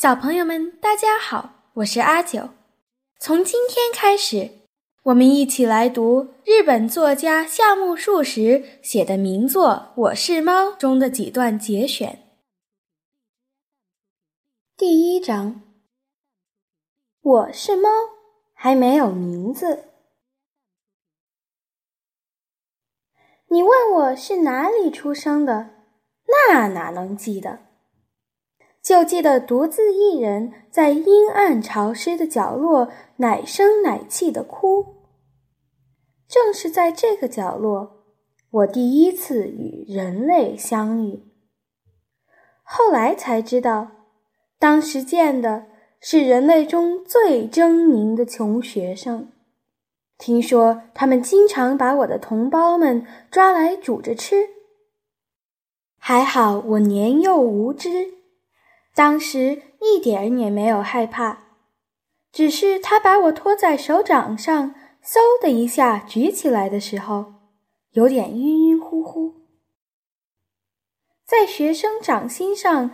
[0.00, 2.48] 小朋友们，大家好，我是阿九。
[3.18, 4.50] 从今天开始，
[5.02, 12.18] 我们一起来读日本作家夏目漱石写的名作《我是猫》中的几段节选。
[14.74, 15.60] 第一章：
[17.20, 17.90] 我是猫，
[18.54, 19.84] 还没有名字。
[23.48, 25.68] 你问我是哪里出生的，
[26.26, 27.69] 那哪能记得？
[28.90, 34.84] 就记得独自一人在阴暗潮湿的角落奶声奶气的哭。
[36.26, 38.02] 正是在这个角落，
[38.50, 41.22] 我第一次与人类相遇。
[42.64, 43.92] 后来才知道，
[44.58, 45.66] 当时见的
[46.00, 49.30] 是人类中最狰狞的穷学生。
[50.18, 54.48] 听说他们经常把我的同胞们抓来煮着吃。
[55.96, 58.18] 还好我年幼无知。
[58.94, 61.44] 当时一点也没有害怕，
[62.32, 67.34] 只是他把我托在手掌上，嗖的一下举起来的时候，
[67.92, 69.34] 有点晕晕乎乎。
[71.24, 72.90] 在学生掌心上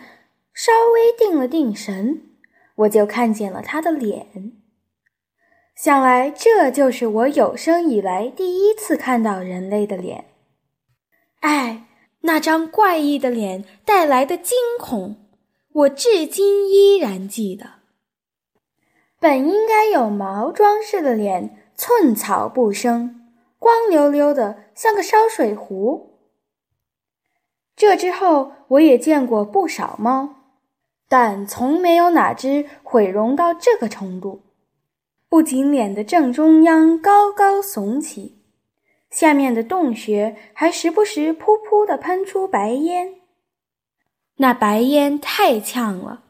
[0.52, 2.22] 稍微定了定神，
[2.76, 4.52] 我就看见了他的脸。
[5.74, 10.26] 想来这就是我有生以来第一次看到人类的脸。
[11.40, 11.86] 哎，
[12.20, 15.25] 那张怪异的脸带来的惊恐。
[15.76, 17.66] 我至今依然记得，
[19.20, 26.18] 本应该有毛装饰的脸，寸草不生，光溜溜的，像个烧水壶。
[27.76, 30.36] 这之后，我也见过不少猫，
[31.10, 34.40] 但从没有哪只毁容到这个程度。
[35.28, 38.38] 不仅脸的正中央高高耸起，
[39.10, 43.25] 下面的洞穴还时不时噗噗地喷出白烟。
[44.36, 46.22] 那白烟太呛了，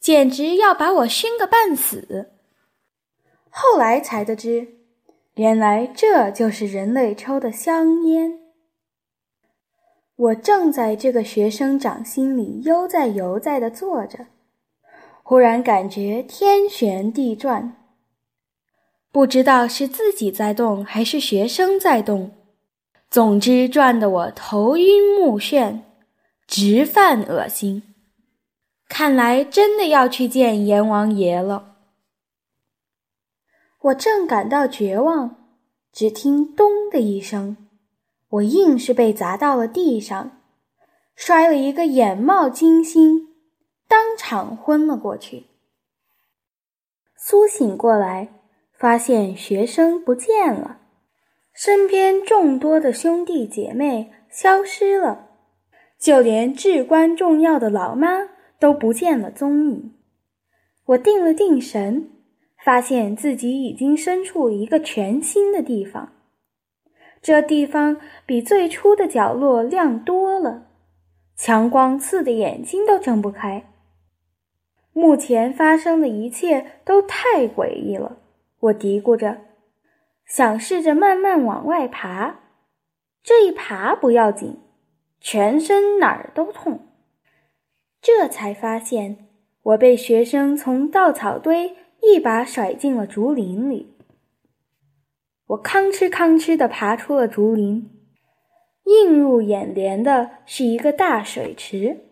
[0.00, 2.30] 简直要把我熏个半死。
[3.48, 4.68] 后来才得知，
[5.34, 8.40] 原来这就是人类抽的香烟。
[10.16, 14.26] 我正在这个学生掌心里悠哉悠哉地坐着，
[15.22, 17.76] 忽然感觉天旋地转，
[19.12, 22.32] 不知道是自己在动还是学生在动，
[23.08, 25.82] 总之转得我头晕目眩。
[26.48, 27.82] 直犯恶心，
[28.88, 31.76] 看来真的要去见阎王爷了。
[33.82, 35.36] 我正感到绝望，
[35.92, 37.68] 只听“咚”的一声，
[38.30, 40.40] 我硬是被砸到了地上，
[41.14, 43.28] 摔了一个眼冒金星，
[43.86, 45.48] 当场昏了过去。
[47.14, 48.40] 苏醒过来，
[48.72, 50.80] 发现学生不见了，
[51.52, 55.27] 身边众多的兄弟姐妹消失了。
[55.98, 58.28] 就连至关重要的老妈
[58.58, 59.94] 都不见了踪影。
[60.86, 62.10] 我定了定神，
[62.64, 66.12] 发现自己已经身处一个全新的地方。
[67.20, 70.68] 这地方比最初的角落亮多了，
[71.36, 73.64] 强光刺的眼睛都睁不开。
[74.92, 78.18] 目前发生的一切都太诡异了，
[78.60, 79.38] 我嘀咕着，
[80.24, 82.40] 想试着慢慢往外爬。
[83.22, 84.60] 这一爬不要紧。
[85.20, 86.88] 全身哪儿都痛，
[88.00, 89.28] 这才发现
[89.62, 93.94] 我被学生从稻草堆一把甩进了竹林里。
[95.48, 97.90] 我吭哧吭哧地爬出了竹林，
[98.84, 102.04] 映入眼帘的是一个大水池。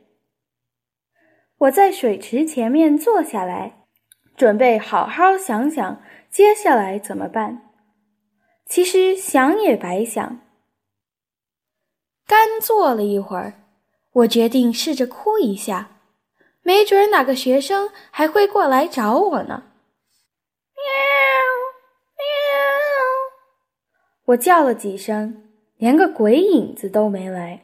[1.58, 3.86] 我在水池前面坐下来，
[4.36, 7.72] 准备好好想想接下来怎么办。
[8.66, 10.45] 其实想也白想。
[12.26, 13.54] 干坐了一会儿，
[14.12, 16.00] 我决定试着哭一下，
[16.62, 19.62] 没准哪个学生还会过来找我呢。
[20.74, 20.82] 喵
[22.16, 22.24] 喵！
[24.26, 27.62] 我叫了几声，连个鬼影子都没来，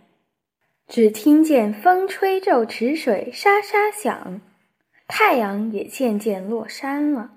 [0.86, 4.40] 只听见风吹皱池水沙沙响，
[5.08, 7.32] 太阳也渐渐落山了，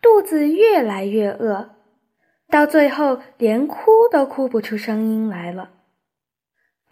[0.00, 1.74] 肚子越来越饿，
[2.48, 5.70] 到最后连哭都哭不出声音来了。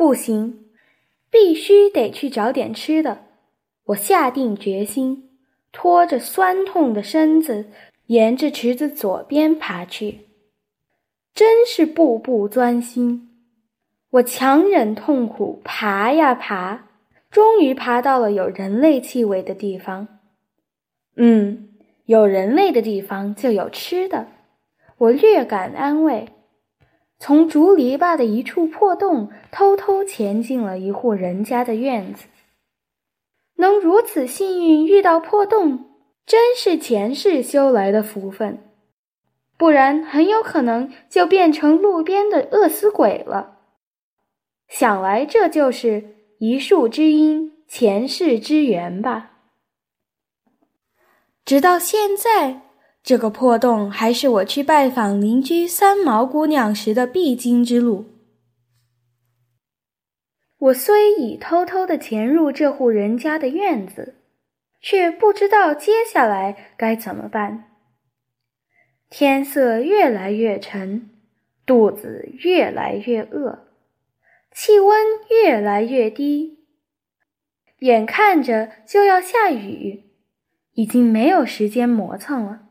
[0.03, 0.65] 不行，
[1.31, 3.23] 必须得去找点吃的。
[3.85, 5.31] 我下定决心，
[5.71, 7.67] 拖着酸痛的身子，
[8.07, 10.27] 沿着池子左边爬去。
[11.33, 13.31] 真是步步钻心。
[14.11, 16.89] 我强忍痛苦，爬呀爬，
[17.31, 20.09] 终于爬到了有人类气味的地方。
[21.15, 21.69] 嗯，
[22.07, 24.27] 有人类的地方就有吃的，
[24.99, 26.27] 我略感安慰。
[27.25, 32.25] 从竹篱笆的一处破洞偷偷潜进了一户人家的院子，
[33.55, 35.89] 能如此幸运遇到破洞，
[36.27, 38.59] 真是前世修来的福分，
[39.57, 43.61] 不然很有可能就变成路边的饿死鬼了。
[44.67, 49.31] 想来这就是一树之因，前世之缘吧。
[51.45, 52.63] 直到现在，
[53.03, 58.07] 这个破洞还是我去拜访邻居三毛姑娘时的必经之路。
[60.59, 64.15] 我虽已偷偷的潜入这户人家的院子，
[64.81, 67.65] 却不知道接下来该怎么办。
[69.11, 71.11] 天色越来越沉，
[71.67, 73.67] 肚子越来越饿，
[74.53, 76.61] 气温越来越低，
[77.81, 80.05] 眼看着就要下雨，
[80.75, 82.62] 已经没有时间磨蹭了。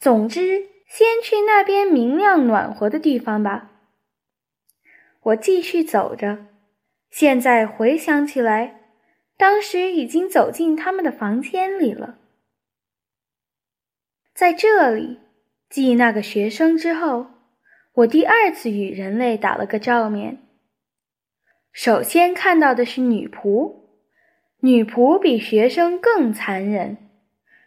[0.00, 3.70] 总之，先去那边明亮暖和的地方吧。
[5.20, 6.46] 我继续走着。
[7.10, 8.80] 现在回想起来，
[9.36, 12.16] 当时已经走进他们的房间里了。
[14.32, 15.18] 在这里，
[15.68, 17.26] 继那个学生之后，
[17.92, 20.38] 我第二次与人类打了个照面。
[21.72, 23.74] 首先看到的是女仆，
[24.60, 27.09] 女仆比学生更残忍，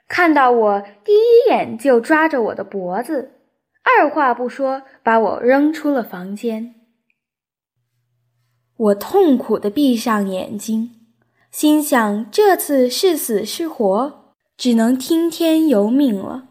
[0.08, 3.32] 看到我第一眼就抓着我的脖子，
[3.82, 6.76] 二话不说把我扔出了房间。
[8.76, 10.92] 我痛苦地闭上眼睛，
[11.52, 16.50] 心想：这次是死是活，只能听天由命了。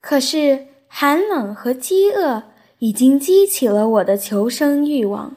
[0.00, 2.42] 可是寒冷和饥饿
[2.78, 5.36] 已经激起了我的求生欲望。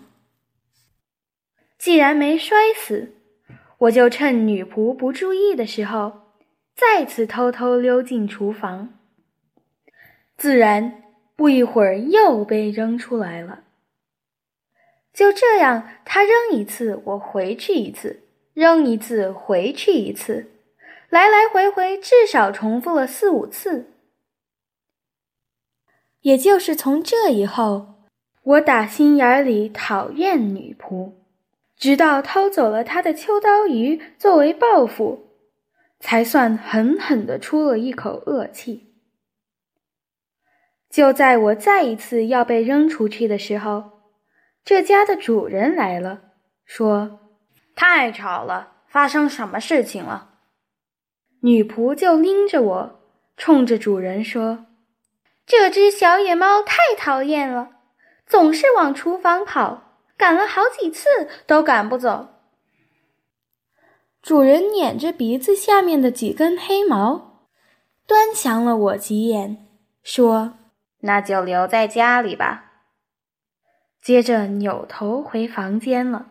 [1.77, 3.13] 既然没摔死，
[3.77, 6.24] 我就趁女仆不注意的时候，
[6.75, 8.89] 再次偷偷溜进厨房。
[10.37, 11.03] 自然，
[11.35, 13.63] 不一会儿又被扔出来了。
[15.13, 18.17] 就这样，他扔一次，我回去一次；
[18.53, 20.51] 扔一次，回去一次，
[21.09, 23.93] 来来回回，至少重复了四五次。
[26.19, 27.95] 也就是从这以后，
[28.43, 31.13] 我打心眼里讨厌女仆，
[31.77, 35.24] 直到偷走了她的秋刀鱼作为报复，
[35.99, 38.93] 才算狠狠地出了一口恶气。
[40.89, 43.95] 就在我再一次要被扔出去的时候。
[44.63, 46.21] 这家的主人来了，
[46.65, 47.19] 说
[47.75, 50.39] ：“太吵了，发生什么事情了？”
[51.41, 52.99] 女仆就拎着我，
[53.37, 54.65] 冲着主人说
[55.45, 57.73] ：“这只小野猫太讨厌了，
[58.25, 61.07] 总是往厨房跑，赶了好几次
[61.45, 62.29] 都赶不走。”
[64.25, 67.43] 主人捻着鼻子下面的几根黑毛，
[68.07, 69.67] 端详了我几眼，
[70.01, 70.57] 说
[71.01, 72.71] ：“那就留在家里吧。”
[74.01, 76.29] 接着扭头回房间了。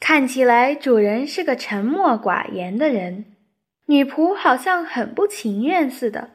[0.00, 3.36] 看起来主人是个沉默寡言的人，
[3.84, 6.30] 女仆好像很不情愿似的，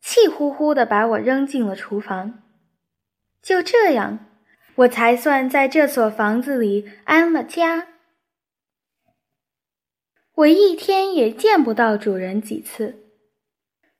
[0.00, 2.42] 气呼呼的把我扔进了厨房。
[3.42, 4.20] 就这样，
[4.76, 7.88] 我才算在这所房子里安了家。
[10.36, 13.04] 我一天也见不到主人几次，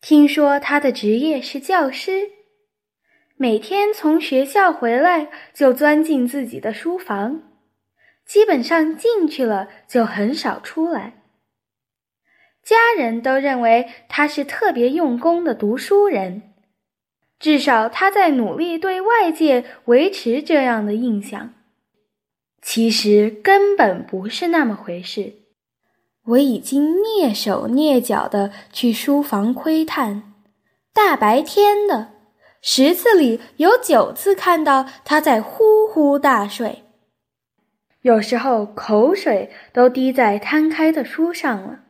[0.00, 2.30] 听说他的职业是教师。
[3.36, 7.42] 每天从学校回来就钻进自己的书房，
[8.24, 11.22] 基本上进去了就很少出来。
[12.62, 16.54] 家人都认为他是特别用功的读书人，
[17.38, 21.52] 至少他在努力对外界维持这样的印象。
[22.62, 25.41] 其实根本不是那么回事。
[26.24, 30.34] 我已经蹑手蹑脚的去书房窥探，
[30.92, 32.12] 大白天的。
[32.64, 36.84] 十次里有九次看到他在呼呼大睡，
[38.02, 41.80] 有时候口水都滴在摊开的书上了。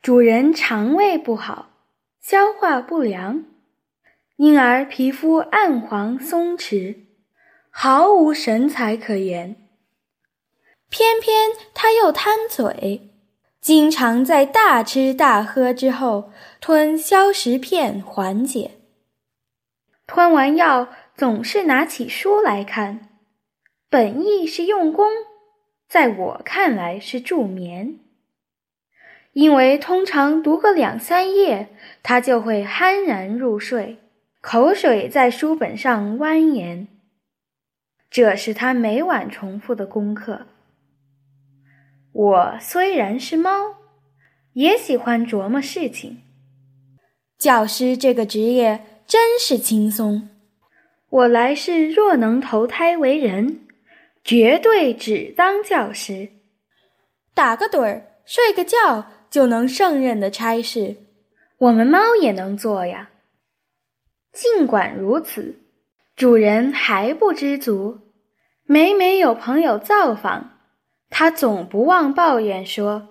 [0.00, 1.70] 主人肠胃不好，
[2.20, 3.44] 消化不良，
[4.34, 6.96] 因而皮肤暗黄松弛，
[7.70, 9.54] 毫无神采可言。
[10.90, 13.11] 偏偏他又贪嘴，
[13.62, 18.72] 经常在大吃大喝之后吞消食片缓解。
[20.04, 23.08] 吞完药，总是拿起书来看，
[23.88, 25.06] 本意是用功，
[25.88, 28.00] 在我看来是助眠。
[29.32, 31.68] 因为通常读个两三页，
[32.02, 33.98] 他就会酣然入睡，
[34.40, 36.88] 口水在书本上蜿蜒。
[38.10, 40.48] 这是他每晚重复的功课。
[42.12, 43.50] 我虽然是猫，
[44.52, 46.22] 也喜欢琢磨事情。
[47.38, 48.86] 教师这个职业。
[49.04, 50.30] 真是轻松！
[51.10, 53.66] 我来世若能投胎为人，
[54.24, 56.30] 绝对只当教师。
[57.34, 60.96] 打个盹儿、睡个觉就能胜任的差事，
[61.58, 63.10] 我们猫也能做呀。
[64.32, 65.56] 尽管如此，
[66.16, 67.98] 主人还不知足。
[68.64, 70.61] 每每有朋友造访，
[71.14, 73.06] 他总不忘抱怨说：“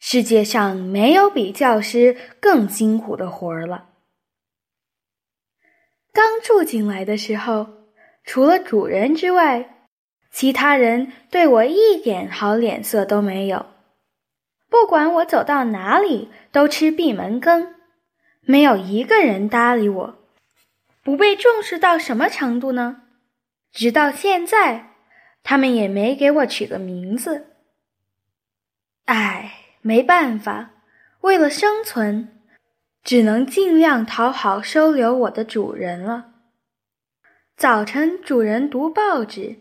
[0.00, 3.90] 世界上没有比教师更辛苦的活儿了。”
[6.12, 7.68] 刚住进来的时候，
[8.24, 9.86] 除了主人之外，
[10.32, 13.64] 其他人对我一点好脸色都没有。
[14.68, 17.76] 不管我走到哪里，都吃闭门羹，
[18.40, 20.18] 没有一个人搭理我。
[21.04, 23.02] 不被重视到什么程度呢？
[23.70, 24.95] 直到现在，
[25.48, 27.54] 他们也没给我取个名字。
[29.04, 30.72] 唉，没办法，
[31.20, 32.42] 为了生存。
[33.04, 36.32] 只能尽量讨好收留我的主人了。
[37.56, 39.60] 早晨，主人读报纸，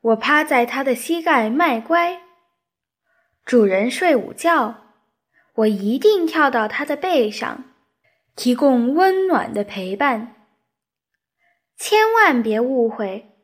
[0.00, 2.20] 我趴在他的膝盖卖乖；
[3.44, 4.84] 主人睡午觉，
[5.54, 7.64] 我一定跳到他的背上，
[8.36, 10.36] 提供温暖的陪伴。
[11.76, 13.37] 千万别误会，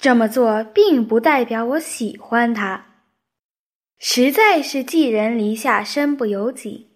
[0.00, 2.86] 这么做并不代表我喜欢他，
[3.98, 6.88] 实在是寄人篱下，身不由己。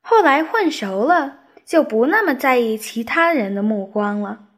[0.00, 4.48] 后来混熟了，就不那么在意其他人的目光了。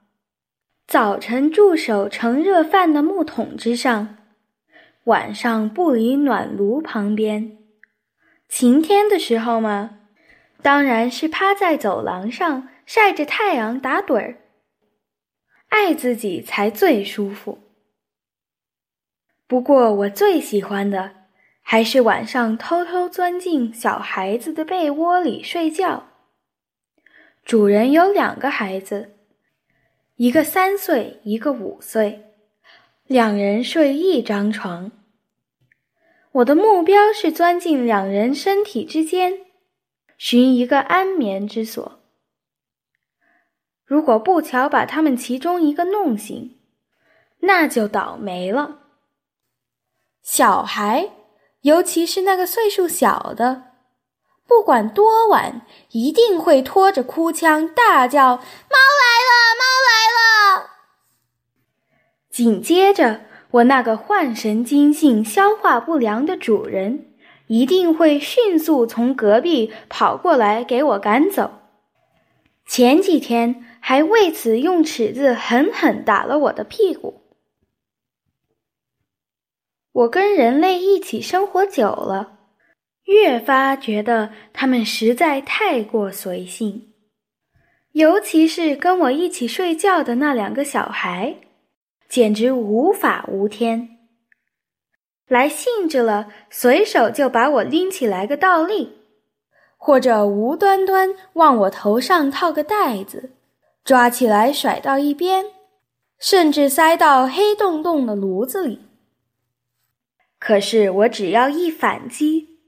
[0.87, 4.17] 早晨驻守盛热饭的木桶之上，
[5.05, 7.59] 晚上不离暖炉旁边。
[8.49, 9.99] 晴天的时候嘛，
[10.63, 14.37] 当然是趴在走廊上晒着太阳打盹儿。
[15.69, 17.59] 爱自己才最舒服。
[19.47, 21.25] 不过我最喜欢的。
[21.67, 26.11] 还是晚上偷偷钻进小孩子的被窝里睡觉。
[27.43, 29.15] 主人有两个孩子，
[30.17, 32.35] 一个三岁，一个五岁，
[33.07, 34.93] 两人睡一张床。
[36.33, 39.39] 我的目标是钻进两人身体之间，
[40.19, 42.04] 寻一个安眠之所。
[43.85, 46.59] 如果不巧把他们其中一个弄醒，
[47.41, 48.79] 那就倒霉了。
[50.23, 51.11] 小孩。
[51.65, 53.63] 尤其是那个岁数小的，
[54.47, 55.63] 不管多晚，
[55.93, 60.71] 一定会拖着哭腔大叫：“猫来了，猫来了！”
[62.29, 63.23] 紧接着，
[63.53, 67.15] 我那个患神经性消化不良的主人
[67.47, 71.51] 一定会迅速从隔壁跑过来给我赶走。
[72.67, 77.21] 前几天还为此用尺子狠狠打了我的屁股。
[79.93, 82.39] 我跟人类一起生活久了，
[83.05, 86.95] 越发觉得他们实在太过随性，
[87.93, 91.37] 尤其是跟我一起睡觉的那两个小孩，
[92.09, 93.99] 简直无法无天。
[95.29, 98.95] 来兴致了，随手就把我拎起来个倒立，
[99.77, 103.33] 或者无端端往我头上套个袋子，
[103.85, 105.45] 抓起来甩到一边，
[106.19, 108.81] 甚至塞到黑洞洞的炉子里。
[110.39, 112.61] 可是我只要一反击，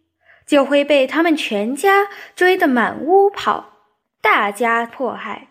[0.47, 3.79] 就会被他们全家追得满屋跑，
[4.21, 5.49] 大家迫害。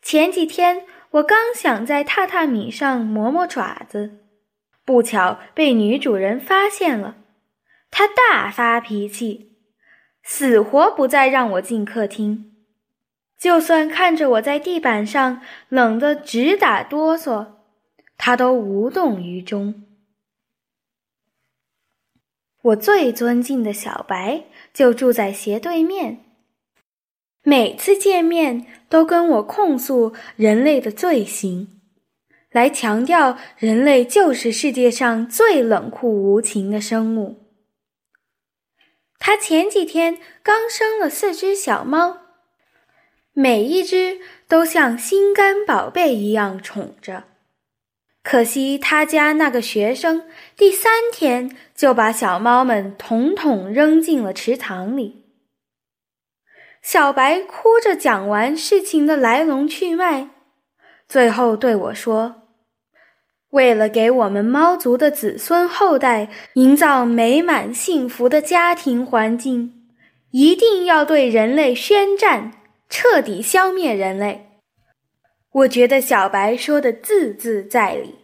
[0.00, 4.20] 前几天我刚想在榻榻米上磨磨爪子，
[4.84, 7.16] 不巧被女主人发现了，
[7.90, 9.56] 她大发脾气，
[10.22, 12.55] 死活不再让我进客厅。
[13.38, 17.54] 就算看着我在地板上冷得直打哆嗦，
[18.16, 19.84] 他都无动于衷。
[22.62, 26.24] 我最尊敬的小白就住在斜对面，
[27.42, 31.80] 每次见面都跟我控诉人类的罪行，
[32.50, 37.44] 来强调人类就是世界上最冷酷无情的生物。
[39.18, 42.25] 他前几天刚生了四只小猫，
[43.38, 47.24] 每一只都像心肝宝贝一样宠着。
[48.22, 50.24] 可惜他家那个学生
[50.56, 55.26] 第三天就把小猫们统统扔进了池塘里。
[56.80, 60.30] 小白哭着讲完事情的来龙去脉，
[61.06, 62.44] 最后对我说
[63.52, 69.90] ：“为了给我们猫族的子孙后代营造美满幸福的家庭环境，
[70.30, 72.52] 一定要对人类宣战，
[72.88, 74.60] 彻底消灭人类。”
[75.52, 78.16] 我觉得小白说的字字在理。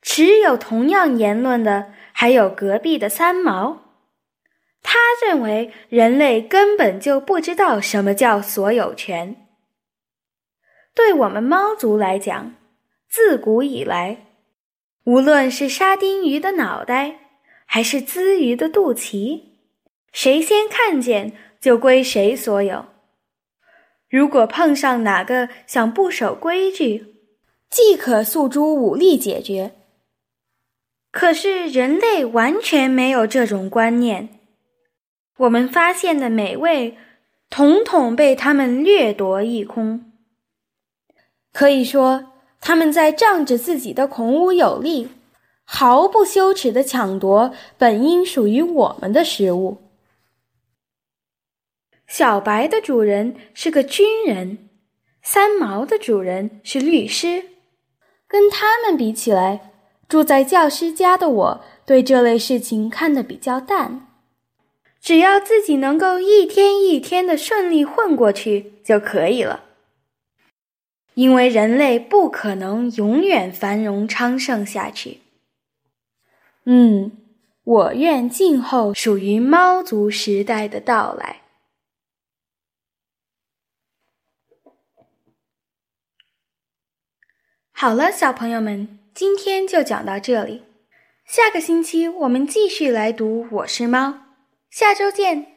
[0.00, 3.82] 持有同样言论的还有隔壁的三毛，
[4.80, 9.48] 他认为人类根本就不知道什么叫所有权。
[10.94, 12.54] 对我们猫族来讲，
[13.08, 14.26] 自古以来，
[15.02, 17.18] 无论是沙丁鱼的脑袋，
[17.66, 19.42] 还是鲻鱼的肚脐，
[20.12, 22.86] 谁先看见就归谁所有。
[24.08, 27.16] 如果碰上哪个想不守规矩，
[27.68, 29.72] 即可诉诸武力解决。
[31.10, 34.28] 可是人类完全没有这种观念，
[35.38, 36.96] 我们发现的美味，
[37.50, 40.12] 统统被他们掠夺一空。
[41.52, 45.08] 可以说，他们在仗着自己的孔武有力，
[45.64, 49.78] 毫不羞耻地抢夺本应属于我们的食物。
[52.06, 54.68] 小白的主人是个军人，
[55.22, 57.44] 三毛的主人是律师。
[58.28, 59.72] 跟他们比起来，
[60.08, 64.08] 住在教师家的我对这类事情看得比较淡。
[65.00, 69.64] 只要自己能够一天一天的顺利混过去就可以了。
[71.14, 75.20] 因为人类不可能永远繁荣昌盛下去。
[76.64, 77.12] 嗯，
[77.62, 81.42] 我愿静候属于猫族时代的到来。
[87.78, 90.62] 好了，小朋友们，今天就讲到这里。
[91.26, 94.08] 下个星期我们继续来读《我是猫》，
[94.70, 95.55] 下周见。